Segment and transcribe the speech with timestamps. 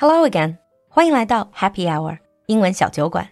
[0.00, 0.58] Hello again，
[0.88, 3.28] 欢迎来到 Happy Hour 英文小酒馆。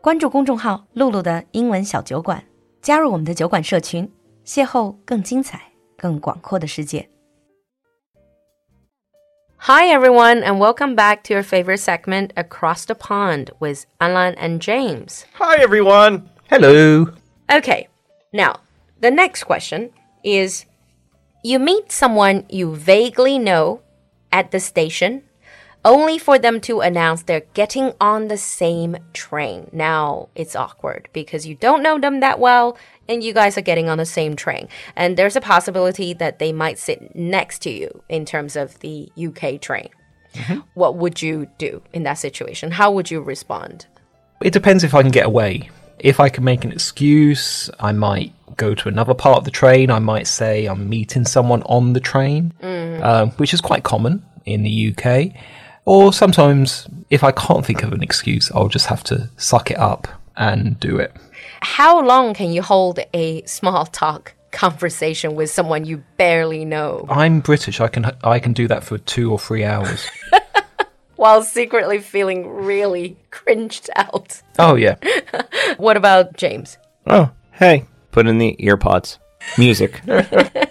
[0.00, 2.42] 关注公众号“璐璐的英文小酒馆”，
[2.82, 4.12] 加入我们的酒馆社群，
[4.44, 5.62] 邂逅更精彩、
[5.96, 7.08] 更广阔的世界。
[9.58, 15.22] Hi everyone, and welcome back to your favorite segment, Across the Pond, with Alan and James.
[15.34, 16.22] Hi everyone.
[16.50, 17.12] Hello.
[17.46, 17.86] Okay,
[18.32, 18.56] now
[19.00, 19.90] the next question
[20.24, 20.64] is:
[21.44, 23.82] You meet someone you vaguely know
[24.32, 25.22] at the station
[25.84, 29.68] only for them to announce they're getting on the same train.
[29.72, 32.76] Now it's awkward because you don't know them that well
[33.08, 34.68] and you guys are getting on the same train.
[34.96, 39.10] And there's a possibility that they might sit next to you in terms of the
[39.16, 39.88] UK train.
[40.34, 40.62] Mm -hmm.
[40.74, 42.72] What would you do in that situation?
[42.72, 43.86] How would you respond?
[44.40, 45.70] It depends if I can get away.
[45.98, 49.90] If I can make an excuse, I might go to another part of the train.
[49.90, 53.02] I might say I'm meeting someone on the train, mm.
[53.02, 55.32] um, which is quite common in the UK.
[55.88, 59.78] Or sometimes, if I can't think of an excuse, I'll just have to suck it
[59.78, 61.16] up and do it.
[61.62, 67.06] How long can you hold a small talk conversation with someone you barely know?
[67.08, 67.80] I'm British.
[67.80, 70.06] I can I can do that for 2 or 3 hours.
[71.16, 74.42] While secretly feeling really cringed out.
[74.58, 74.96] Oh yeah.
[75.78, 76.76] what about James?
[77.06, 79.16] Oh, hey, put in the earpods.
[79.56, 80.02] Music.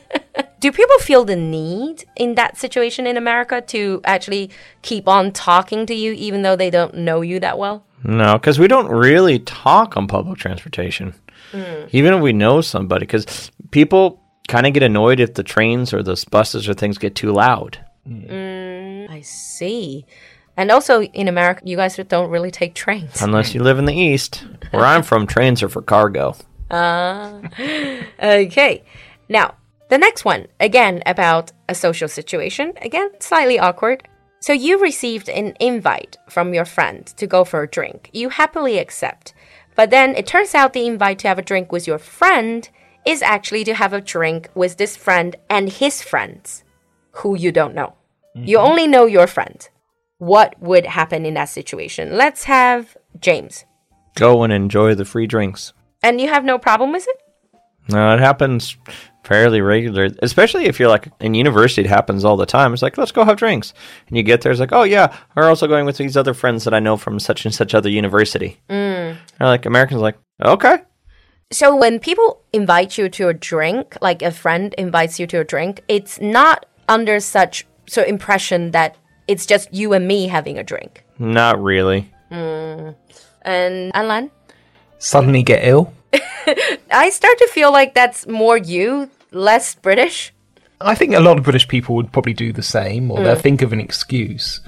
[0.68, 4.50] do people feel the need in that situation in America to actually
[4.82, 7.86] keep on talking to you even though they don't know you that well?
[8.04, 11.14] No, because we don't really talk on public transportation,
[11.54, 11.90] mm.
[11.94, 13.06] even if we know somebody.
[13.06, 17.16] Because people kind of get annoyed if the trains or the buses or things get
[17.16, 17.80] too loud.
[18.06, 20.06] Mm, I see.
[20.58, 23.22] And also in America, you guys don't really take trains.
[23.22, 24.46] Unless you live in the East.
[24.72, 26.36] Where I'm from, trains are for cargo.
[26.70, 27.42] Uh,
[28.22, 28.84] okay.
[29.30, 29.56] Now,
[29.90, 34.08] the next one, again about a social situation, again, slightly awkward.
[34.40, 38.10] So you received an invite from your friend to go for a drink.
[38.14, 39.34] You happily accept.
[39.76, 42.70] But then it turns out the invite to have a drink with your friend
[43.06, 46.64] is actually to have a drink with this friend and his friends
[47.12, 47.94] who you don't know.
[48.36, 48.48] Mm -hmm.
[48.48, 49.70] You only know your friend.
[50.18, 52.18] What would happen in that situation?
[52.18, 52.86] Let's have
[53.20, 53.66] James.
[54.16, 55.74] Go and enjoy the free drinks.
[56.02, 57.27] And you have no problem with it?
[57.90, 58.78] No, it happens
[59.24, 62.74] fairly regular, especially if you're like in university, it happens all the time.
[62.74, 63.74] It's like, let's go have drinks.
[64.08, 66.64] And you get there, it's like, oh, yeah, we're also going with these other friends
[66.64, 68.58] that I know from such and such other university.
[68.70, 69.18] Mm.
[69.40, 70.78] And like, Americans like, okay.
[71.52, 75.44] So when people invite you to a drink, like a friend invites you to a
[75.44, 78.98] drink, it's not under such so impression that
[79.28, 81.04] it's just you and me having a drink.
[81.20, 82.12] Not really.
[82.32, 82.96] Mm.
[83.44, 84.32] And Alan?
[85.00, 85.94] Suddenly get ill.
[86.92, 90.34] I start to feel like that's more you less British?
[90.80, 93.24] I think a lot of British people would probably do the same, or mm.
[93.24, 94.62] they'll think of an excuse.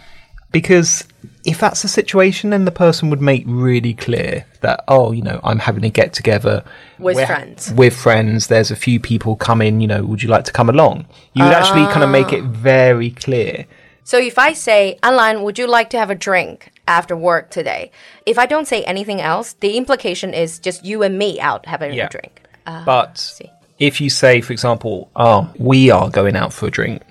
[0.52, 1.06] Because
[1.46, 5.40] if that's the situation, then the person would make really clear that, oh, you know,
[5.44, 6.64] I'm having a get together
[6.98, 7.72] with friends.
[7.72, 11.06] With friends, there's a few people coming, you know, would you like to come along?
[11.34, 12.48] You would actually kind of make it ah.
[12.48, 13.68] very clear.
[14.04, 17.92] So if I say, Alan, would you like to have a drink after work today?
[18.26, 21.94] If I don't say anything else, the implication is just you and me out having
[21.94, 22.08] yeah.
[22.08, 22.42] a drink.
[22.66, 23.40] Uh, but
[23.78, 27.04] if you say, for example, oh, we are going out for a drink,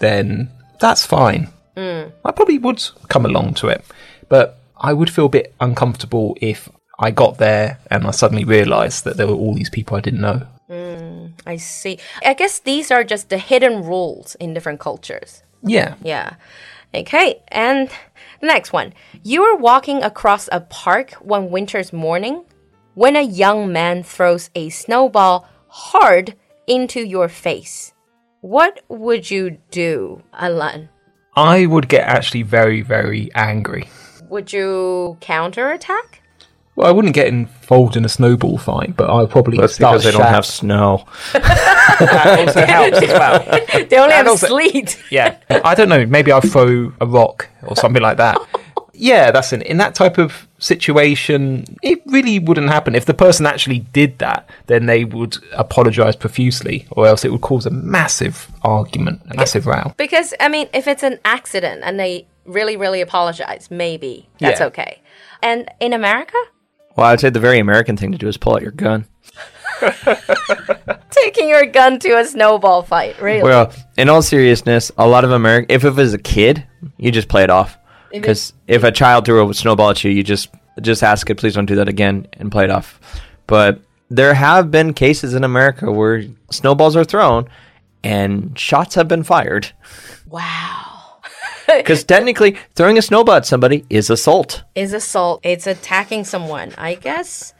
[0.00, 0.50] then
[0.80, 1.48] that's fine.
[1.76, 2.12] Mm.
[2.24, 3.84] I probably would come along to it.
[4.28, 6.68] But I would feel a bit uncomfortable if
[6.98, 10.20] I got there and I suddenly realised that there were all these people I didn't
[10.20, 10.46] know.
[10.70, 11.98] Mm, I see.
[12.24, 15.42] I guess these are just the hidden rules in different cultures.
[15.62, 15.94] Yeah.
[16.02, 16.34] Yeah.
[16.94, 17.88] Okay, and
[18.40, 18.94] the next one.
[19.24, 22.44] You are walking across a park one winter's morning
[22.94, 26.36] when a young man throws a snowball hard
[26.68, 27.92] into your face.
[28.42, 30.88] What would you do, Alan?
[31.34, 33.88] I would get actually very, very angry.
[34.28, 36.22] Would you counterattack?
[36.76, 40.04] Well, I wouldn't get involved in a snowball fight, but I'll probably That's start because
[40.04, 41.06] they don't have snow.
[41.32, 43.60] that also helps as well.
[43.88, 45.00] They only have also, sleet.
[45.10, 46.04] yeah, I don't know.
[46.06, 48.38] Maybe I'll throw a rock or something like that
[48.94, 51.64] yeah, that's in in that type of situation.
[51.82, 54.48] It really wouldn't happen if the person actually did that.
[54.66, 59.66] Then they would apologize profusely, or else it would cause a massive argument, a massive
[59.66, 59.92] row.
[59.96, 64.66] Because I mean, if it's an accident and they really, really apologize, maybe that's yeah.
[64.66, 65.02] okay.
[65.42, 66.38] And in America,
[66.96, 69.06] well, I'd say the very American thing to do is pull out your gun.
[71.10, 73.42] Taking your gun to a snowball fight, really?
[73.42, 77.28] Well, in all seriousness, a lot of American, if it was a kid, you just
[77.28, 77.78] play it off.
[78.12, 80.48] Because if a child threw a snowball at you, you just
[80.80, 83.00] just ask it, please don't do that again, and play it off.
[83.46, 87.48] But there have been cases in America where snowballs are thrown
[88.04, 89.72] and shots have been fired.
[90.28, 90.93] Wow.
[91.78, 94.62] Because technically, throwing a snowball at somebody is assault.
[94.74, 95.40] is assault.
[95.42, 97.54] It's attacking someone, I guess.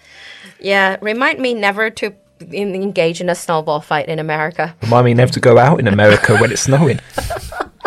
[0.60, 2.14] Yeah, remind me never to
[2.52, 4.74] en- engage in a snowball fight in America.
[4.82, 7.00] Remind me never to go out in America when it's snowing.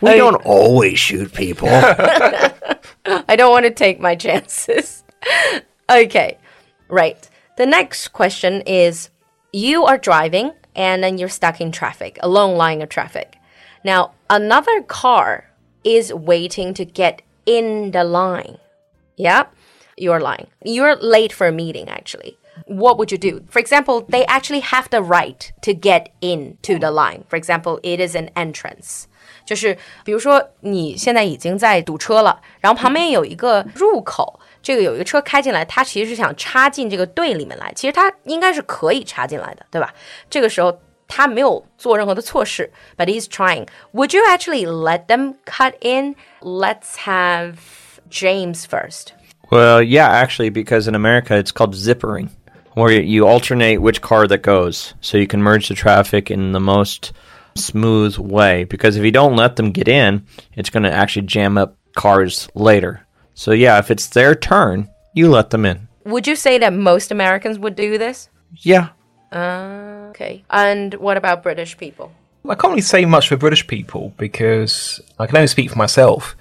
[0.00, 1.68] We don't always shoot people.
[1.72, 5.02] I don't want to take my chances.
[5.90, 6.38] okay,
[6.88, 7.28] right.
[7.56, 9.10] The next question is
[9.52, 13.36] you are driving and then you're stuck in traffic, a long line of traffic.
[13.82, 15.47] Now, another car
[15.83, 18.57] is waiting to get in the line.
[19.15, 19.45] Yeah,
[19.97, 20.47] you're lying.
[20.63, 22.37] You're late for a meeting, actually.
[22.67, 23.41] What would you do?
[23.49, 27.25] For example, they actually have the right to get into the line.
[27.27, 29.05] For example, it is an entrance.
[29.45, 39.93] 就是比如说你现在已经在堵车了，然后旁边有一个入口，这个有一个车开进来，他其实是想插进这个队里面来，其实他应该是可以插进来的，对吧？
[40.29, 43.67] 这个时候 他没有做任何的措施，but he's trying.
[43.93, 46.15] Would you actually let them cut in?
[46.41, 47.55] Let's have
[48.09, 49.13] James first.
[49.53, 52.29] well, yeah, actually, because in America it's called zippering,
[52.73, 56.59] where you alternate which car that goes, so you can merge the traffic in the
[56.59, 57.13] most
[57.55, 58.63] smooth way.
[58.63, 62.49] Because if you don't let them get in, it's going to actually jam up cars
[62.55, 63.05] later.
[63.35, 65.87] So yeah, if it's their turn, you let them in.
[66.05, 68.29] Would you say that most Americans would do this?
[68.57, 68.89] Yeah,
[69.32, 70.08] Ah.
[70.10, 70.44] Okay.
[70.50, 72.12] And what about British people?
[72.48, 76.34] I can't really say much for British people because I can only speak for myself.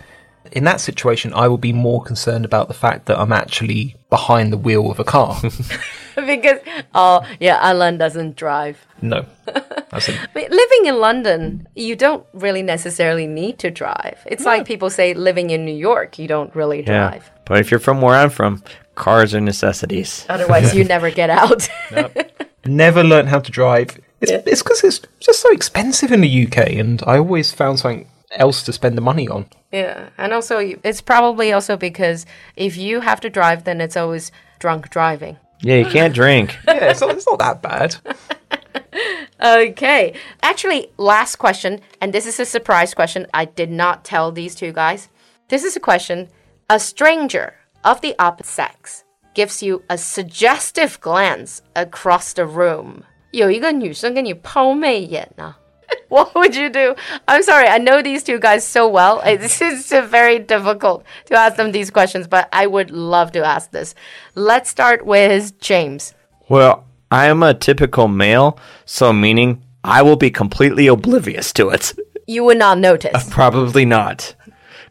[0.54, 4.54] In that situation, I will be more concerned about the fact that I'm actually behind
[4.54, 5.38] the wheel of a car.
[6.26, 6.60] because
[6.96, 8.86] oh yeah, Alan doesn't drive.
[9.02, 9.26] no.
[9.92, 14.20] That's a, But living in London, you don't really necessarily need to drive.
[14.26, 17.10] It's like people say living in New York, you don't really yeah.
[17.10, 17.32] drive.
[17.46, 18.64] But if you're from where I'm from,
[18.96, 20.26] cars are necessities.
[20.28, 21.70] Otherwise, you never get out.
[22.68, 24.00] Never learned how to drive.
[24.22, 28.08] It's it's because it's just so expensive in the UK, and I always found something
[28.32, 29.46] else to spend the money on.
[29.72, 32.26] yeah, and also it's probably also because
[32.56, 35.38] if you have to drive, then it's always drunk driving.
[35.62, 36.58] Yeah, you can't drink.
[36.68, 37.96] Yeah, it's not, it's not that bad.
[39.40, 40.14] Okay.
[40.42, 43.28] Actually, last question, and this is a surprise question.
[43.34, 45.10] I did not tell these two guys.
[45.50, 46.30] This is a question.
[46.70, 47.54] A stranger
[47.84, 49.04] of the opposite sex
[49.37, 53.03] gives you a suggestive glance across the room.
[53.31, 55.59] 有一个女生跟你抛媚眼啊。
[56.09, 56.95] What would you do?
[57.27, 59.21] I'm sorry, I know these two guys so well.
[59.25, 63.71] It's just very difficult to ask them these questions, but I would love to ask
[63.71, 63.95] this.
[64.35, 66.15] Let's start with James.
[66.49, 71.95] Well, I am a typical male, so meaning I will be completely oblivious to it.
[72.27, 73.29] You would not notice.
[73.31, 74.35] Probably not.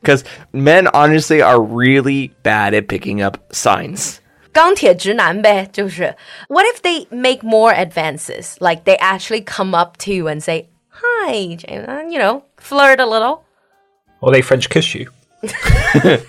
[0.01, 4.19] Because men honestly are really bad at picking up signs.
[4.55, 6.15] 钢铁直男呗，就是。
[6.47, 8.55] What if they make more advances?
[8.59, 12.99] Like they actually come up to you and say, "Hi, James," and, you know, flirt
[12.99, 13.43] a little.
[14.19, 15.09] Or they French kiss you.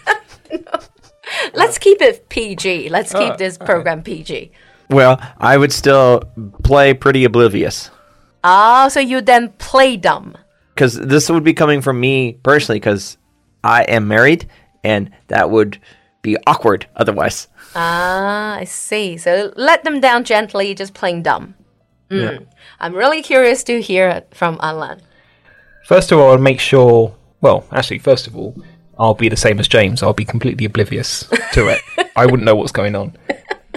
[1.55, 2.89] Let's keep it PG.
[2.91, 4.53] Let's keep this program PG.
[4.89, 6.23] Well, I would still
[6.63, 7.91] play pretty oblivious.
[8.45, 10.37] Ah, so you then play dumb.
[10.75, 13.17] Because this would be coming from me personally, because
[13.65, 14.49] I am married,
[14.85, 15.79] and that would
[16.23, 17.49] be awkward otherwise.
[17.76, 19.18] Ah, I see.
[19.18, 21.56] So let them down gently, just playing dumb.
[22.10, 22.46] Mm.
[22.80, 25.02] I'm really curious to hear it from Alan.
[25.86, 27.16] First of all, I'll make sure.
[27.42, 28.56] Well, actually, first of all,
[28.98, 30.02] I'll be the same as James.
[30.02, 31.82] I'll be completely oblivious to it.
[32.16, 33.16] I wouldn't know what's going on.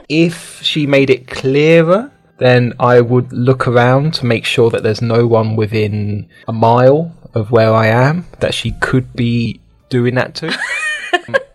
[0.09, 5.03] If she made it clearer, then I would look around to make sure that there's
[5.03, 10.35] no one within a mile of where I am that she could be doing that
[10.37, 10.57] to.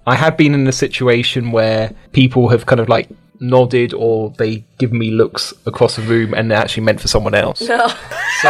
[0.08, 3.10] I have been in a situation where people have kind of like
[3.40, 7.34] nodded or they give me looks across the room and they're actually meant for someone
[7.34, 7.62] else.
[7.62, 7.88] No.
[7.88, 7.96] So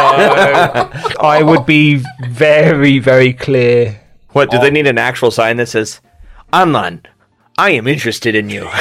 [1.20, 4.00] I would be very, very clear.
[4.32, 6.00] What, do they need an actual sign that says,
[6.52, 7.04] Anlan,
[7.56, 8.68] I am interested in you?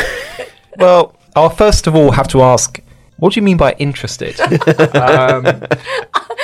[0.77, 2.82] Well, I'll first of all have to ask,
[3.17, 4.38] what do you mean by interested?
[4.96, 5.63] um,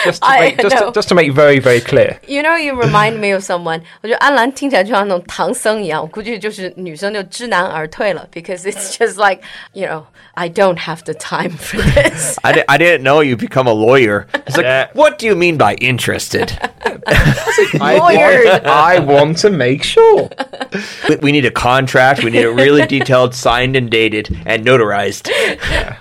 [0.04, 0.86] just, to I make, just, know.
[0.86, 2.18] to, just to make very, very clear.
[2.26, 3.80] You know, you remind me of someone.
[4.02, 9.42] 我觉得安澜听起来就像那种唐僧一样，我估计就是女生就知难而退了，because it's just like
[9.72, 10.04] you know,
[10.34, 12.36] I don't have the time for this.
[12.42, 14.26] I, di- I didn't know you become a lawyer.
[14.46, 14.88] It's like, Yeah.
[14.94, 16.52] what do you mean by interested?
[17.07, 20.29] I want, I want to make sure.
[21.09, 22.23] we, we need a contract.
[22.23, 25.29] We need it really detailed, signed and dated, and notarized.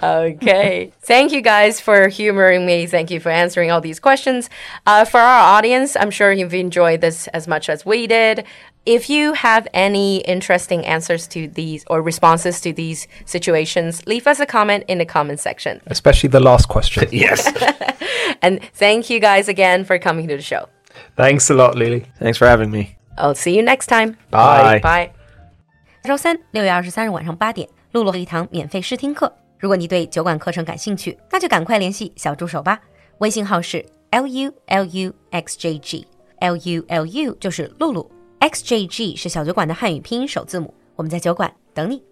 [0.03, 0.93] Okay.
[1.01, 2.87] Thank you guys for humoring me.
[2.87, 4.51] Thank you for answering all these questions.
[4.87, 8.45] Uh, for our audience, I'm sure you've enjoyed this as much as we did.
[8.87, 14.41] If you have any interesting answers to these or responses to these situations, leave us
[14.41, 15.83] a comment in the comment section.
[15.87, 17.09] Especially the last question.
[17.13, 17.47] Yes.
[18.43, 20.69] And thank you guys again for coming to the show.
[21.17, 22.05] Thanks a lot, Lily.
[22.19, 22.97] Thanks for having me.
[23.17, 24.17] I'll see you next time.
[24.31, 24.81] Bye.
[24.81, 25.11] Bye.
[26.03, 29.31] 周三六月二十三日晚上八点，露露一堂免费试听课。
[29.59, 32.81] 如果你对酒馆课程感兴趣，那就赶快联系小助手吧。
[33.19, 40.73] 微信号是 l u l u x j g，l u l u 就是露露，x j g 是小酒馆的汉语拼音首字母。
[40.97, 42.03] 我们在酒馆等你。